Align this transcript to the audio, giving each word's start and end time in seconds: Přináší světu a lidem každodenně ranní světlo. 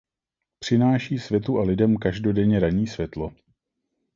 Přináší 0.59 1.19
světu 1.19 1.59
a 1.59 1.63
lidem 1.63 1.97
každodenně 1.97 2.59
ranní 2.59 2.87
světlo. 2.87 3.33